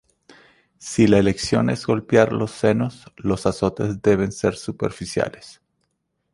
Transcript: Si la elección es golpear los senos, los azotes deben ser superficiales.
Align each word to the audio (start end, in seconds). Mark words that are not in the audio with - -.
Si 0.79 1.05
la 1.05 1.19
elección 1.19 1.69
es 1.69 1.85
golpear 1.85 2.33
los 2.33 2.49
senos, 2.49 3.05
los 3.17 3.45
azotes 3.45 4.01
deben 4.01 4.31
ser 4.31 4.55
superficiales. 4.55 5.61